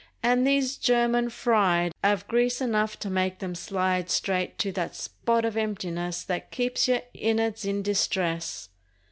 And 0.23 0.47
these 0.47 0.77
"German 0.77 1.29
fried" 1.29 1.91
'Ave 2.03 2.23
grease 2.27 2.59
enough 2.59 2.97
to 3.01 3.09
make 3.11 3.43
'em 3.43 3.53
slide 3.53 4.09
Straight 4.09 4.57
to 4.57 4.71
that 4.71 4.95
spot 4.95 5.45
of 5.45 5.55
emptiness 5.55 6.23
That 6.23 6.49
keeps 6.49 6.87
your 6.87 7.01
innards 7.13 7.65
in 7.65 7.83
distress! 7.83 8.69